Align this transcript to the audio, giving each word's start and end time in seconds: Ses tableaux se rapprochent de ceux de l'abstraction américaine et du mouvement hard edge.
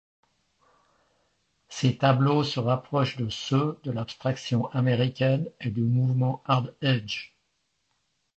Ses 1.69 1.95
tableaux 1.99 2.43
se 2.43 2.59
rapprochent 2.59 3.17
de 3.17 3.29
ceux 3.29 3.77
de 3.83 3.91
l'abstraction 3.91 4.65
américaine 4.71 5.47
et 5.59 5.69
du 5.69 5.83
mouvement 5.83 6.41
hard 6.47 6.73
edge. 6.81 7.35